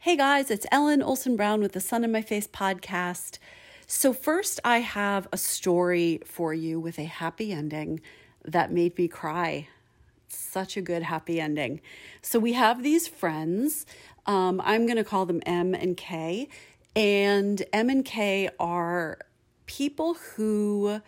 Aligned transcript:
Hey 0.00 0.16
guys, 0.16 0.48
it's 0.48 0.64
Ellen 0.70 1.02
Olson 1.02 1.34
Brown 1.34 1.60
with 1.60 1.72
the 1.72 1.80
Sun 1.80 2.04
in 2.04 2.12
My 2.12 2.22
Face 2.22 2.46
podcast. 2.46 3.38
So, 3.88 4.12
first, 4.12 4.60
I 4.64 4.78
have 4.78 5.26
a 5.32 5.36
story 5.36 6.20
for 6.24 6.54
you 6.54 6.78
with 6.78 7.00
a 7.00 7.04
happy 7.04 7.50
ending 7.52 8.00
that 8.44 8.70
made 8.70 8.96
me 8.96 9.08
cry. 9.08 9.66
Such 10.28 10.76
a 10.76 10.80
good 10.80 11.02
happy 11.02 11.40
ending. 11.40 11.80
So, 12.22 12.38
we 12.38 12.52
have 12.52 12.84
these 12.84 13.08
friends. 13.08 13.86
Um, 14.24 14.62
I'm 14.64 14.86
going 14.86 14.98
to 14.98 15.04
call 15.04 15.26
them 15.26 15.42
M 15.44 15.74
and 15.74 15.96
K. 15.96 16.48
And 16.94 17.60
M 17.72 17.90
and 17.90 18.04
K 18.04 18.50
are 18.60 19.18
people 19.66 20.14
who 20.14 21.00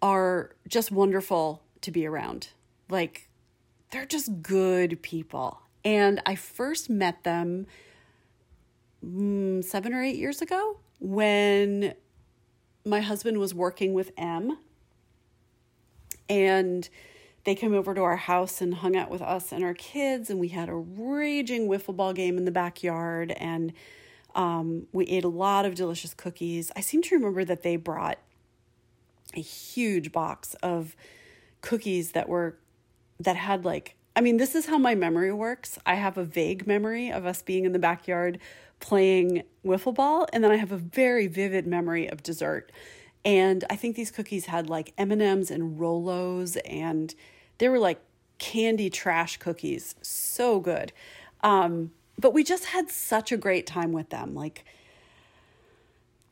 are 0.00 0.54
just 0.68 0.92
wonderful 0.92 1.64
to 1.80 1.90
be 1.90 2.06
around. 2.06 2.50
Like, 2.88 3.28
they're 3.90 4.06
just 4.06 4.42
good 4.42 5.02
people. 5.02 5.62
And 5.88 6.20
I 6.26 6.34
first 6.34 6.90
met 6.90 7.24
them 7.24 7.66
mm, 9.02 9.64
seven 9.64 9.94
or 9.94 10.02
eight 10.02 10.16
years 10.16 10.42
ago 10.42 10.80
when 11.00 11.94
my 12.84 13.00
husband 13.00 13.38
was 13.38 13.54
working 13.54 13.94
with 13.94 14.12
M. 14.18 14.58
And 16.28 16.86
they 17.44 17.54
came 17.54 17.72
over 17.72 17.94
to 17.94 18.02
our 18.02 18.16
house 18.16 18.60
and 18.60 18.74
hung 18.74 18.96
out 18.96 19.08
with 19.08 19.22
us 19.22 19.50
and 19.50 19.64
our 19.64 19.72
kids. 19.72 20.28
And 20.28 20.38
we 20.38 20.48
had 20.48 20.68
a 20.68 20.74
raging 20.74 21.68
wiffle 21.70 21.96
ball 21.96 22.12
game 22.12 22.36
in 22.36 22.44
the 22.44 22.50
backyard. 22.50 23.30
And 23.30 23.72
um, 24.34 24.88
we 24.92 25.06
ate 25.06 25.24
a 25.24 25.28
lot 25.28 25.64
of 25.64 25.74
delicious 25.74 26.12
cookies. 26.12 26.70
I 26.76 26.82
seem 26.82 27.00
to 27.00 27.14
remember 27.14 27.46
that 27.46 27.62
they 27.62 27.76
brought 27.76 28.18
a 29.32 29.40
huge 29.40 30.12
box 30.12 30.52
of 30.62 30.94
cookies 31.62 32.12
that 32.12 32.28
were 32.28 32.58
that 33.20 33.36
had 33.36 33.64
like 33.64 33.94
I 34.18 34.20
mean, 34.20 34.36
this 34.36 34.56
is 34.56 34.66
how 34.66 34.78
my 34.78 34.96
memory 34.96 35.32
works. 35.32 35.78
I 35.86 35.94
have 35.94 36.18
a 36.18 36.24
vague 36.24 36.66
memory 36.66 37.08
of 37.08 37.24
us 37.24 37.40
being 37.40 37.64
in 37.64 37.70
the 37.70 37.78
backyard 37.78 38.40
playing 38.80 39.44
wiffle 39.64 39.94
ball, 39.94 40.26
and 40.32 40.42
then 40.42 40.50
I 40.50 40.56
have 40.56 40.72
a 40.72 40.76
very 40.76 41.28
vivid 41.28 41.68
memory 41.68 42.08
of 42.08 42.24
dessert. 42.24 42.72
And 43.24 43.62
I 43.70 43.76
think 43.76 43.94
these 43.94 44.10
cookies 44.10 44.46
had 44.46 44.68
like 44.68 44.92
M&Ms 44.98 45.52
and 45.52 45.78
Rolos 45.78 46.58
and 46.64 47.14
they 47.58 47.68
were 47.68 47.78
like 47.78 48.00
candy 48.38 48.90
trash 48.90 49.36
cookies. 49.36 49.94
So 50.02 50.58
good. 50.58 50.92
Um, 51.44 51.92
but 52.18 52.34
we 52.34 52.42
just 52.42 52.64
had 52.64 52.90
such 52.90 53.30
a 53.30 53.36
great 53.36 53.68
time 53.68 53.92
with 53.92 54.10
them. 54.10 54.34
Like 54.34 54.64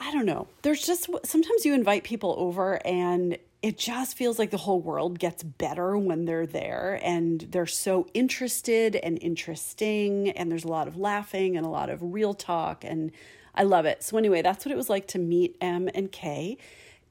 I 0.00 0.10
don't 0.10 0.26
know. 0.26 0.48
There's 0.62 0.86
just 0.86 1.10
sometimes 1.24 1.66
you 1.66 1.74
invite 1.74 2.02
people 2.02 2.34
over 2.38 2.80
and 2.86 3.36
it 3.64 3.78
just 3.78 4.14
feels 4.14 4.38
like 4.38 4.50
the 4.50 4.58
whole 4.58 4.82
world 4.82 5.18
gets 5.18 5.42
better 5.42 5.96
when 5.96 6.26
they're 6.26 6.46
there 6.46 7.00
and 7.02 7.40
they're 7.50 7.64
so 7.64 8.06
interested 8.12 8.94
and 8.94 9.18
interesting 9.22 10.28
and 10.32 10.52
there's 10.52 10.64
a 10.64 10.68
lot 10.68 10.86
of 10.86 10.98
laughing 10.98 11.56
and 11.56 11.64
a 11.64 11.68
lot 11.70 11.88
of 11.88 11.98
real 12.02 12.34
talk 12.34 12.84
and 12.84 13.10
I 13.54 13.62
love 13.62 13.86
it. 13.86 14.02
So 14.02 14.18
anyway, 14.18 14.42
that's 14.42 14.66
what 14.66 14.72
it 14.72 14.76
was 14.76 14.90
like 14.90 15.06
to 15.08 15.18
meet 15.18 15.56
M 15.62 15.88
and 15.94 16.12
K. 16.12 16.58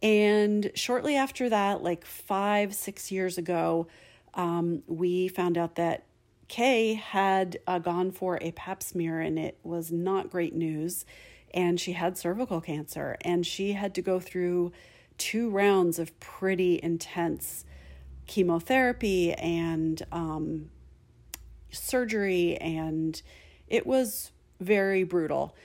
And 0.03 0.69
shortly 0.75 1.15
after 1.15 1.49
that, 1.49 1.81
like 1.81 2.05
five, 2.05 2.75
six 2.75 3.11
years 3.11 3.39
ago, 3.39 3.87
um, 4.35 4.83
we 4.85 5.29
found 5.29 5.57
out 5.57 5.73
that 5.77 6.03
Kay 6.49 6.93
had 6.93 7.57
uh, 7.65 7.79
gone 7.79 8.11
for 8.11 8.37
a 8.43 8.51
pap 8.51 8.83
smear 8.83 9.21
and 9.21 9.39
it 9.39 9.57
was 9.63 9.91
not 9.91 10.29
great 10.29 10.53
news. 10.53 11.03
And 11.51 11.79
she 11.79 11.93
had 11.93 12.15
cervical 12.15 12.61
cancer 12.61 13.17
and 13.21 13.43
she 13.43 13.73
had 13.73 13.95
to 13.95 14.03
go 14.03 14.19
through 14.19 14.71
two 15.23 15.49
rounds 15.49 15.99
of 15.99 16.19
pretty 16.19 16.81
intense 16.83 17.63
chemotherapy 18.27 19.31
and 19.31 20.05
um, 20.11 20.69
surgery, 21.71 22.57
and 22.57 23.21
it 23.69 23.87
was 23.87 24.33
very 24.59 25.05
brutal, 25.05 25.55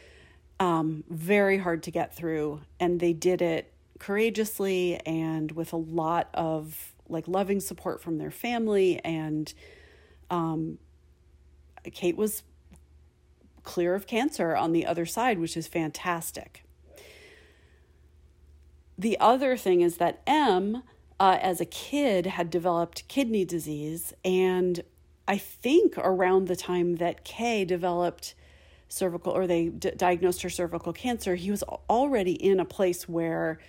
um, 0.61 1.03
very 1.11 1.59
hard 1.59 1.83
to 1.83 1.91
get 1.91 2.15
through. 2.15 2.61
And 2.79 3.01
they 3.01 3.13
did 3.13 3.43
it 3.43 3.73
courageously 3.99 5.01
and 5.05 5.51
with 5.51 5.73
a 5.73 5.77
lot 5.77 6.29
of 6.35 6.95
like 7.09 7.27
loving 7.27 7.59
support 7.59 8.01
from 8.01 8.19
their 8.19 8.31
family. 8.31 9.01
And 9.05 9.53
um, 10.31 10.79
Kate 11.83 12.17
was 12.17 12.45
clear 13.65 13.97
of 13.97 14.07
cancer 14.07 14.55
on 14.55 14.71
the 14.71 14.87
other 14.87 15.05
side, 15.05 15.41
which 15.41 15.57
is 15.57 15.67
fantastic. 15.67 16.63
The 18.99 19.19
other 19.21 19.57
thing 19.57 19.81
is 19.81 19.99
that 19.99 20.21
M, 20.27 20.83
uh, 21.21 21.39
as 21.41 21.61
a 21.61 21.65
kid, 21.65 22.27
had 22.27 22.51
developed 22.51 23.07
kidney 23.07 23.45
disease. 23.45 24.13
And 24.25 24.83
I 25.29 25.39
think 25.39 25.97
around 25.97 26.49
the 26.49 26.57
time 26.57 26.97
that 26.97 27.25
K 27.25 27.65
developed 27.65 28.35
cervical, 28.89 29.33
or 29.33 29.47
they 29.47 29.69
d- 29.69 29.93
diagnosed 29.97 30.43
her 30.43 30.51
cervical 30.51 30.93
cancer, 30.93 31.37
he 31.37 31.51
was 31.51 31.63
already 31.63 32.33
in 32.33 32.59
a 32.59 32.65
place 32.65 33.09
where 33.09 33.61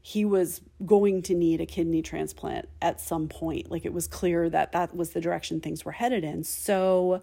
he 0.00 0.24
was 0.24 0.60
going 0.84 1.22
to 1.22 1.34
need 1.34 1.60
a 1.60 1.66
kidney 1.66 2.02
transplant 2.02 2.68
at 2.80 3.00
some 3.00 3.28
point. 3.28 3.70
Like 3.70 3.84
it 3.84 3.92
was 3.92 4.08
clear 4.08 4.50
that 4.50 4.72
that 4.72 4.96
was 4.96 5.10
the 5.10 5.20
direction 5.20 5.60
things 5.60 5.84
were 5.84 5.92
headed 5.92 6.24
in. 6.24 6.42
So, 6.42 7.22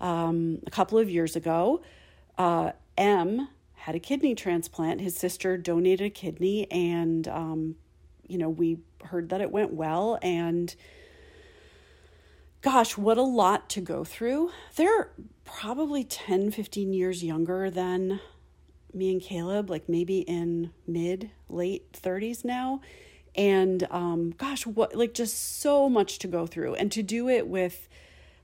um, 0.00 0.58
a 0.66 0.70
couple 0.70 0.98
of 0.98 1.08
years 1.08 1.36
ago, 1.36 1.82
uh, 2.36 2.72
M 2.98 3.48
had 3.80 3.94
a 3.94 3.98
kidney 3.98 4.34
transplant. 4.34 5.00
His 5.00 5.16
sister 5.16 5.56
donated 5.56 6.06
a 6.06 6.10
kidney, 6.10 6.70
and, 6.70 7.26
um, 7.28 7.76
you 8.28 8.36
know, 8.36 8.50
we 8.50 8.80
heard 9.04 9.30
that 9.30 9.40
it 9.40 9.50
went 9.50 9.72
well. 9.72 10.18
And 10.20 10.74
gosh, 12.60 12.98
what 12.98 13.16
a 13.16 13.22
lot 13.22 13.70
to 13.70 13.80
go 13.80 14.04
through. 14.04 14.50
They're 14.76 15.10
probably 15.44 16.04
10, 16.04 16.50
15 16.50 16.92
years 16.92 17.24
younger 17.24 17.70
than 17.70 18.20
me 18.92 19.12
and 19.12 19.22
Caleb, 19.22 19.70
like 19.70 19.88
maybe 19.88 20.20
in 20.20 20.72
mid, 20.86 21.30
late 21.48 21.90
30s 21.92 22.44
now. 22.44 22.82
And 23.34 23.86
um, 23.90 24.34
gosh, 24.36 24.66
what, 24.66 24.94
like, 24.94 25.14
just 25.14 25.60
so 25.60 25.88
much 25.88 26.18
to 26.18 26.28
go 26.28 26.46
through. 26.46 26.74
And 26.74 26.92
to 26.92 27.02
do 27.02 27.30
it 27.30 27.46
with, 27.46 27.88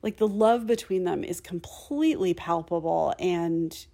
like, 0.03 0.17
the 0.17 0.29
love 0.29 0.67
between 0.67 1.05
them 1.05 1.23
is 1.23 1.43
completely 1.43 2.33
palpable 2.33 3.13
and 3.19 3.87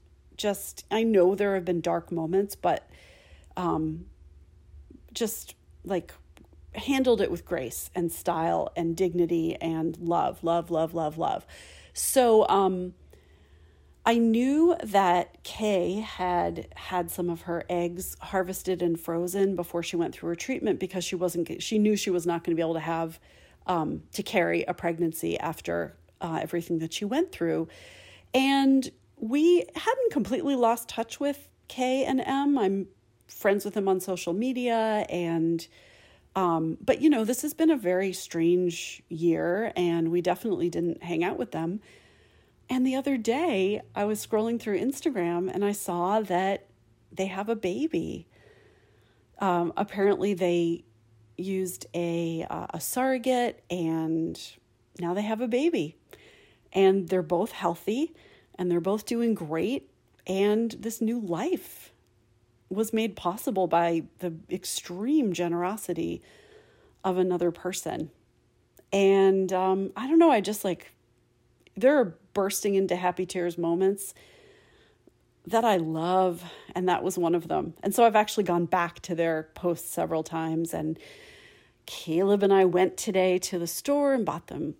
just 0.43 0.85
I 0.91 1.05
know 1.05 1.37
there 1.37 1.55
have 1.55 1.65
been 1.65 1.81
dark 1.81 2.11
moments, 2.11 2.57
but 2.57 2.91
um 3.57 4.07
just 5.15 5.55
like 5.85 6.13
handled 6.75 7.21
it 7.21 7.31
with 7.31 7.45
grace 7.45 7.91
and 7.95 8.11
style 8.11 8.73
and 8.75 8.97
dignity 8.97 9.55
and 9.57 9.97
love, 9.99 10.43
love, 10.43 10.71
love, 10.71 10.95
love, 10.95 11.17
love. 11.17 11.47
So 11.95 12.47
um 12.49 12.95
I 14.05 14.19
knew 14.19 14.75
that 14.83 15.45
Kay 15.45 16.01
had 16.01 16.67
had 16.75 17.09
some 17.09 17.31
of 17.31 17.43
her 17.43 17.65
eggs 17.71 18.17
harvested 18.21 18.83
and 18.83 18.99
frozen 18.99 19.55
before 19.55 19.85
she 19.85 19.95
went 19.95 20.13
through 20.13 20.31
her 20.31 20.35
treatment 20.35 20.81
because 20.81 21.05
she 21.05 21.15
wasn't 21.15 21.63
she 21.63 21.79
knew 21.79 21.95
she 21.95 22.11
was 22.11 22.27
not 22.27 22.43
going 22.43 22.57
to 22.57 22.61
be 22.61 22.63
able 22.63 22.75
to 22.75 22.81
have 22.81 23.21
um, 23.69 24.03
to 24.15 24.25
carry 24.25 24.65
a 24.65 24.75
pregnancy 24.75 25.39
after 25.39 25.95
uh, 26.21 26.41
everything 26.43 26.81
that 26.81 26.93
she 26.93 27.05
went 27.05 27.31
through. 27.31 27.69
And 28.35 28.91
we 29.23 29.65
hadn't 29.77 30.11
completely 30.11 30.57
lost 30.57 30.89
touch 30.89 31.21
with 31.21 31.49
K 31.69 32.05
and 32.05 32.21
M. 32.21 32.59
I'm 32.59 32.89
friends 33.29 33.65
with 33.65 33.75
them 33.75 33.87
on 33.87 34.01
social 34.01 34.33
media 34.33 35.07
and 35.09 35.67
um, 36.35 36.77
but 36.81 37.01
you 37.01 37.09
know, 37.09 37.25
this 37.25 37.43
has 37.43 37.55
been 37.55 37.71
a 37.71 37.77
very 37.77 38.13
strange 38.13 39.03
year 39.09 39.73
and 39.77 40.11
we 40.11 40.23
definitely 40.23 40.71
didn't 40.71 41.03
hang 41.03 41.23
out 41.23 41.39
with 41.39 41.53
them. 41.53 41.81
And 42.69 42.87
the 42.87 42.97
other 42.97 43.17
day, 43.17 43.83
I 43.95 44.07
was 44.07 44.27
scrolling 44.27 44.59
through 44.59 44.81
Instagram 44.81 45.53
and 45.53 45.65
I 45.65 45.73
saw 45.73 46.21
that 46.23 46.67
they 47.13 47.27
have 47.27 47.49
a 47.49 47.57
baby. 47.57 48.27
Um, 49.39 49.73
apparently, 49.77 50.35
they 50.35 50.85
used 51.37 51.87
a 51.95 52.47
uh, 52.49 52.67
a 52.71 52.81
surrogate, 52.81 53.63
and 53.71 54.41
now 54.99 55.15
they 55.15 55.23
have 55.23 55.41
a 55.41 55.49
baby, 55.49 55.97
and 56.73 57.09
they're 57.09 57.23
both 57.23 57.53
healthy 57.53 58.15
and 58.59 58.71
they're 58.71 58.81
both 58.81 59.07
doing 59.07 59.35
great. 59.35 59.91
And 60.27 60.71
this 60.73 61.01
new 61.01 61.21
life 61.21 61.93
was 62.69 62.93
made 62.93 63.17
possible 63.17 63.67
by 63.67 64.05
the 64.21 64.35
extreme 64.51 65.33
generosity 65.33 66.23
of 67.05 67.19
another 67.19 67.51
person. 67.51 68.11
And 68.93 69.53
um, 69.53 69.91
I 69.97 70.07
don't 70.07 70.19
know, 70.19 70.31
I 70.31 70.41
just 70.41 70.65
like, 70.65 70.93
there 71.77 71.99
are 71.99 72.17
bursting 72.35 72.75
into 72.75 72.97
happy 72.97 73.27
tears 73.27 73.59
moments 73.59 74.15
that 75.47 75.65
I 75.65 75.77
love, 75.77 76.45
and 76.75 76.89
that 76.89 77.03
was 77.03 77.19
one 77.19 77.35
of 77.35 77.49
them. 77.49 77.75
And 77.83 77.95
so 77.95 78.05
I've 78.05 78.17
actually 78.17 78.45
gone 78.45 78.67
back 78.67 79.01
to 79.01 79.15
their 79.15 79.49
posts 79.55 79.91
several 79.91 80.23
times. 80.23 80.73
And 80.73 80.99
Caleb 81.87 82.43
and 82.43 82.53
I 82.53 82.65
went 82.65 82.97
today 82.97 83.39
to 83.39 83.59
the 83.59 83.67
store 83.67 84.15
and 84.15 84.25
bought 84.25 84.47
them 84.47 84.75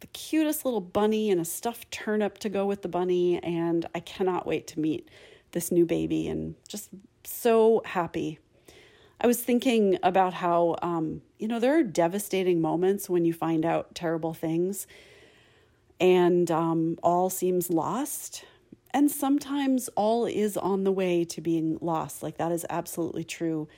the 0.00 0.06
cutest 0.08 0.64
little 0.64 0.80
bunny 0.80 1.30
and 1.30 1.40
a 1.40 1.44
stuffed 1.44 1.90
turnip 1.90 2.38
to 2.38 2.48
go 2.48 2.66
with 2.66 2.82
the 2.82 2.88
bunny. 2.88 3.42
And 3.42 3.86
I 3.94 4.00
cannot 4.00 4.46
wait 4.46 4.66
to 4.68 4.80
meet 4.80 5.08
this 5.52 5.72
new 5.72 5.86
baby 5.86 6.28
and 6.28 6.54
just 6.68 6.90
so 7.24 7.82
happy. 7.84 8.38
I 9.20 9.26
was 9.26 9.42
thinking 9.42 9.98
about 10.02 10.34
how, 10.34 10.76
um, 10.82 11.22
you 11.38 11.48
know, 11.48 11.58
there 11.58 11.78
are 11.78 11.82
devastating 11.82 12.60
moments 12.60 13.08
when 13.08 13.24
you 13.24 13.32
find 13.32 13.64
out 13.64 13.94
terrible 13.94 14.34
things 14.34 14.86
and 15.98 16.50
um, 16.50 16.98
all 17.02 17.30
seems 17.30 17.70
lost. 17.70 18.44
and 18.96 19.10
sometimes 19.10 19.88
all 19.94 20.24
is 20.24 20.56
on 20.56 20.84
the 20.84 20.92
way 20.92 21.22
to 21.22 21.42
being 21.42 21.76
lost. 21.82 22.22
Like 22.22 22.38
that 22.38 22.50
is 22.50 22.64
absolutely 22.70 23.24
true. 23.24 23.68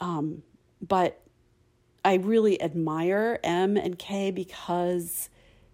Um, 0.00 0.44
but 0.80 1.20
I 2.04 2.14
really 2.14 2.60
admire 2.60 3.38
M 3.42 3.76
and 3.76 3.98
K 3.98 4.30
because 4.30 5.28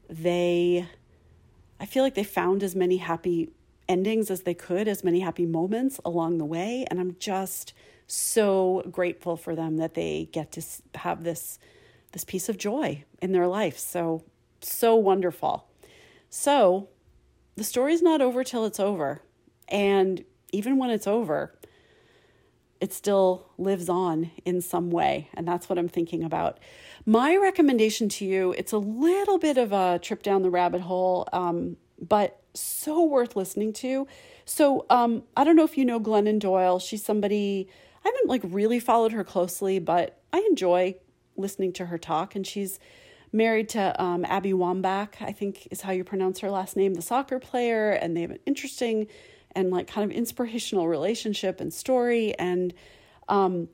they, 0.08 0.86
I 1.78 1.86
feel 1.86 2.02
like 2.02 2.14
they 2.14 2.24
found 2.24 2.62
as 2.62 2.74
many 2.74 2.96
happy 2.96 3.50
endings 3.88 4.30
as 4.30 4.42
they 4.42 4.54
could, 4.54 4.88
as 4.88 5.04
many 5.04 5.20
happy 5.20 5.46
moments 5.46 6.00
along 6.04 6.38
the 6.38 6.44
way. 6.44 6.84
And 6.90 6.98
I'm 6.98 7.16
just 7.18 7.72
so 8.06 8.82
grateful 8.90 9.36
for 9.36 9.54
them 9.54 9.76
that 9.76 9.94
they 9.94 10.28
get 10.32 10.52
to 10.52 10.62
have 10.96 11.24
this 11.24 11.58
this 12.12 12.24
piece 12.24 12.48
of 12.48 12.56
joy 12.56 13.04
in 13.20 13.32
their 13.32 13.46
life. 13.46 13.78
So 13.78 14.24
so 14.60 14.96
wonderful. 14.96 15.68
So, 16.30 16.88
the 17.56 17.64
story's 17.64 18.02
not 18.02 18.20
over 18.20 18.44
till 18.44 18.64
it's 18.64 18.80
over. 18.80 19.22
And 19.68 20.24
even 20.52 20.76
when 20.76 20.90
it's 20.90 21.06
over, 21.06 21.54
it 22.80 22.92
still 22.92 23.50
lives 23.58 23.88
on 23.88 24.30
in 24.44 24.60
some 24.60 24.90
way. 24.90 25.28
And 25.34 25.46
that's 25.46 25.68
what 25.68 25.78
I'm 25.78 25.88
thinking 25.88 26.22
about. 26.22 26.58
My 27.04 27.36
recommendation 27.36 28.08
to 28.10 28.24
you, 28.24 28.52
it's 28.58 28.72
a 28.72 28.78
little 28.78 29.38
bit 29.38 29.56
of 29.58 29.72
a 29.72 29.98
trip 30.00 30.22
down 30.22 30.42
the 30.42 30.50
rabbit 30.50 30.82
hole, 30.82 31.28
um, 31.32 31.76
but 32.00 32.40
so 32.54 33.04
worth 33.04 33.36
listening 33.36 33.72
to. 33.74 34.06
So 34.44 34.86
um, 34.90 35.22
I 35.36 35.44
don't 35.44 35.56
know 35.56 35.64
if 35.64 35.76
you 35.78 35.84
know 35.84 36.00
Glennon 36.00 36.38
Doyle. 36.38 36.78
She's 36.78 37.04
somebody 37.04 37.68
I 38.06 38.10
haven't 38.10 38.28
like 38.28 38.42
really 38.44 38.78
followed 38.78 39.10
her 39.12 39.24
closely, 39.24 39.80
but 39.80 40.20
I 40.32 40.38
enjoy 40.48 40.94
listening 41.36 41.72
to 41.74 41.86
her 41.86 41.98
talk. 41.98 42.36
And 42.36 42.46
she's 42.46 42.78
married 43.32 43.68
to 43.70 44.00
um, 44.00 44.24
Abby 44.24 44.52
Wambach, 44.52 45.14
I 45.20 45.32
think 45.32 45.66
is 45.72 45.80
how 45.80 45.90
you 45.90 46.04
pronounce 46.04 46.38
her 46.38 46.50
last 46.50 46.76
name, 46.76 46.94
the 46.94 47.02
soccer 47.02 47.40
player. 47.40 47.90
And 47.90 48.16
they 48.16 48.20
have 48.20 48.30
an 48.30 48.38
interesting 48.46 49.08
and 49.56 49.70
like 49.70 49.88
kind 49.88 50.08
of 50.08 50.16
inspirational 50.16 50.86
relationship 50.86 51.60
and 51.60 51.72
story. 51.72 52.38
And 52.38 52.72
um, 53.28 53.68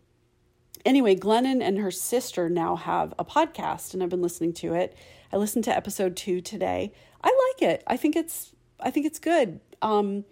anyway, 0.86 1.16
Glennon 1.16 1.62
and 1.62 1.78
her 1.78 1.90
sister 1.90 2.48
now 2.48 2.76
have 2.76 3.12
a 3.18 3.24
podcast, 3.24 3.92
and 3.92 4.02
I've 4.02 4.08
been 4.08 4.22
listening 4.22 4.54
to 4.54 4.72
it. 4.72 4.96
I 5.32 5.36
listened 5.36 5.64
to 5.64 5.76
episode 5.76 6.16
two 6.16 6.40
today. 6.40 6.92
I 7.22 7.52
like 7.52 7.70
it. 7.70 7.82
I 7.86 7.96
think 7.96 8.16
it's 8.16 8.54
I 8.80 8.90
think 8.90 9.06
it's 9.06 9.18
good. 9.18 9.60
Um, 9.82 10.24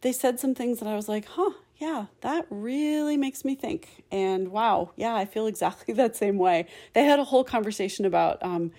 they 0.00 0.12
said 0.12 0.38
some 0.38 0.54
things 0.54 0.78
that 0.78 0.88
I 0.88 0.94
was 0.94 1.08
like, 1.08 1.26
huh, 1.26 1.50
yeah, 1.76 2.06
that 2.20 2.46
really 2.50 3.16
makes 3.16 3.44
me 3.44 3.54
think. 3.54 4.04
And 4.10 4.48
wow, 4.48 4.92
yeah, 4.96 5.14
I 5.14 5.24
feel 5.24 5.46
exactly 5.46 5.94
that 5.94 6.16
same 6.16 6.38
way. 6.38 6.66
They 6.92 7.04
had 7.04 7.18
a 7.18 7.24
whole 7.24 7.44
conversation 7.44 8.04
about 8.04 8.42
um, 8.42 8.72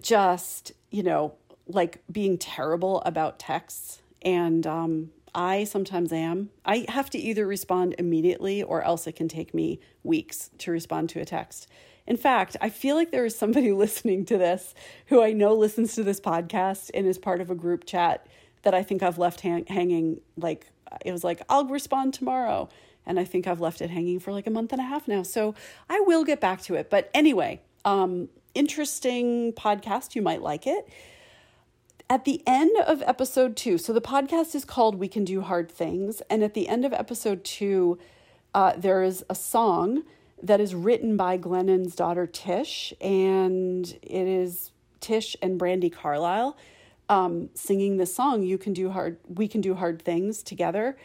just, 0.00 0.72
you 0.90 1.02
know, 1.02 1.34
like 1.66 2.02
being 2.10 2.38
terrible 2.38 3.02
about 3.02 3.38
texts. 3.38 4.02
And 4.22 4.66
um, 4.66 5.10
I 5.34 5.64
sometimes 5.64 6.12
am. 6.12 6.50
I 6.64 6.86
have 6.88 7.10
to 7.10 7.18
either 7.18 7.46
respond 7.46 7.94
immediately 7.98 8.62
or 8.62 8.82
else 8.82 9.06
it 9.06 9.16
can 9.16 9.28
take 9.28 9.54
me 9.54 9.80
weeks 10.02 10.50
to 10.58 10.70
respond 10.70 11.08
to 11.10 11.20
a 11.20 11.24
text. 11.24 11.68
In 12.06 12.16
fact, 12.16 12.56
I 12.60 12.70
feel 12.70 12.96
like 12.96 13.10
there 13.10 13.24
is 13.24 13.36
somebody 13.36 13.72
listening 13.84 14.24
to 14.26 14.38
this 14.38 14.74
who 15.06 15.22
I 15.22 15.32
know 15.32 15.54
listens 15.54 15.94
to 15.94 16.02
this 16.02 16.20
podcast 16.20 16.90
and 16.94 17.06
is 17.06 17.18
part 17.18 17.40
of 17.40 17.50
a 17.50 17.54
group 17.54 17.84
chat 17.84 18.26
that 18.62 18.74
I 18.74 18.82
think 18.82 19.02
I've 19.02 19.18
left 19.18 19.40
hang- 19.40 19.66
hanging 19.66 20.20
like 20.36 20.66
it 21.04 21.12
was 21.12 21.24
like, 21.24 21.42
I'll 21.48 21.66
respond 21.66 22.14
tomorrow. 22.14 22.68
And 23.06 23.18
I 23.18 23.24
think 23.24 23.46
I've 23.46 23.60
left 23.60 23.80
it 23.80 23.90
hanging 23.90 24.20
for 24.20 24.32
like 24.32 24.46
a 24.46 24.50
month 24.50 24.72
and 24.72 24.80
a 24.80 24.84
half 24.84 25.08
now. 25.08 25.22
So 25.22 25.54
I 25.88 26.00
will 26.00 26.24
get 26.24 26.40
back 26.40 26.62
to 26.62 26.74
it. 26.74 26.90
But 26.90 27.10
anyway, 27.14 27.60
um, 27.84 28.28
interesting 28.54 29.52
podcast. 29.52 30.14
You 30.14 30.22
might 30.22 30.42
like 30.42 30.66
it. 30.66 30.88
At 32.10 32.24
the 32.24 32.42
end 32.46 32.76
of 32.86 33.02
episode 33.06 33.56
two, 33.56 33.78
so 33.78 33.92
the 33.92 34.00
podcast 34.00 34.56
is 34.56 34.64
called 34.64 34.96
We 34.96 35.08
Can 35.08 35.24
Do 35.24 35.40
Hard 35.40 35.70
Things. 35.70 36.20
And 36.28 36.42
at 36.42 36.54
the 36.54 36.68
end 36.68 36.84
of 36.84 36.92
episode 36.92 37.44
two, 37.44 37.98
uh, 38.52 38.72
there 38.76 39.02
is 39.02 39.24
a 39.30 39.34
song 39.34 40.02
that 40.42 40.60
is 40.60 40.74
written 40.74 41.16
by 41.16 41.36
Glennon's 41.36 41.94
daughter 41.94 42.26
Tish, 42.26 42.92
and 43.00 43.86
it 44.02 44.26
is 44.26 44.72
Tish 45.00 45.36
and 45.40 45.58
Brandi 45.58 45.92
Carlile 45.92 46.56
um, 47.10 47.50
singing 47.54 47.96
the 47.96 48.06
song 48.06 48.44
you 48.44 48.56
can 48.56 48.72
do 48.72 48.90
hard 48.90 49.18
we 49.28 49.48
can 49.48 49.60
do 49.60 49.74
hard 49.74 50.00
things 50.00 50.42
together 50.42 50.96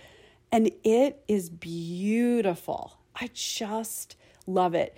and 0.52 0.72
it 0.84 1.24
is 1.28 1.50
beautiful 1.50 2.98
i 3.16 3.30
just 3.34 4.16
love 4.46 4.76
it 4.76 4.96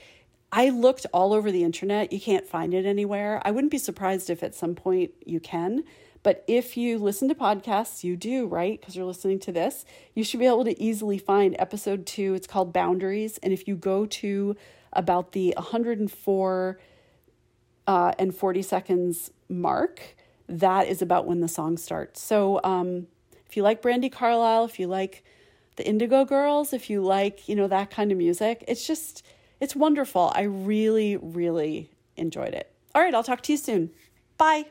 i 0.52 0.70
looked 0.70 1.06
all 1.14 1.34
over 1.34 1.52
the 1.52 1.64
internet. 1.64 2.14
You 2.14 2.20
can't 2.20 2.48
find 2.48 2.74
it 2.74 2.86
anywhere. 2.86 3.42
I 3.44 3.52
wouldn't 3.52 3.72
be 3.72 3.78
surprised 3.78 4.30
if 4.30 4.44
at 4.44 4.56
some 4.56 4.76
point 4.76 5.12
you 5.26 5.40
can. 5.40 5.84
But 6.24 6.44
if 6.48 6.76
you 6.76 6.98
listen 6.98 7.28
to 7.30 7.36
podcasts 7.36 8.04
you 8.04 8.16
do 8.16 8.48
right? 8.48 8.80
Because 8.80 8.96
you're 8.96 9.06
listening 9.06 9.40
to 9.40 9.52
this 9.52 9.86
you 10.14 10.24
should 10.24 10.40
be 10.40 10.46
able 10.46 10.66
to 10.66 10.82
easily 10.82 11.18
find 11.18 11.56
episode 11.60 12.06
two. 12.06 12.34
It's 12.34 12.48
called 12.48 12.74
boundaries. 12.74 13.38
And 13.44 13.54
if 13.54 13.68
you 13.68 13.76
go 13.76 14.06
to 14.06 14.56
about 14.94 15.34
the 15.34 15.54
104 15.58 16.80
uh, 17.86 18.12
and 18.20 18.36
40 18.36 18.62
seconds 18.62 19.32
mark 19.50 20.18
that 20.50 20.88
is 20.88 21.02
about 21.02 21.26
when 21.26 21.42
the 21.42 21.48
song 21.48 21.78
starts. 21.78 22.22
So 22.22 22.60
um, 22.64 23.08
if 23.46 23.58
you 23.58 23.64
like 23.64 23.82
Brandi 23.82 24.12
Carlile, 24.12 24.66
if 24.66 24.80
you 24.80 24.88
like 24.88 25.24
the 25.76 25.88
Indigo 25.88 26.26
Girls, 26.26 26.74
if 26.74 26.90
you 26.90 27.02
like, 27.02 27.48
you 27.48 27.56
know, 27.56 27.68
that 27.68 27.92
kind 27.92 28.12
of 28.12 28.18
music, 28.18 28.64
it's 28.68 28.88
just, 28.88 29.24
it's 29.60 29.76
wonderful. 29.76 30.32
I 30.36 30.44
really, 30.44 31.18
really 31.18 31.92
enjoyed 32.16 32.54
it. 32.54 32.72
All 32.96 33.02
right, 33.02 33.14
I'll 33.14 33.24
talk 33.24 33.42
to 33.44 33.52
you 33.52 33.58
soon. 33.58 33.92
Bye. 34.38 34.66